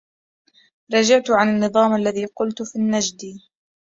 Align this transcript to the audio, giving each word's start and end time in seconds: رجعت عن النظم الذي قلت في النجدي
رجعت 0.93 1.29
عن 1.31 1.49
النظم 1.49 1.95
الذي 1.95 2.25
قلت 2.25 2.63
في 2.63 2.75
النجدي 2.75 3.39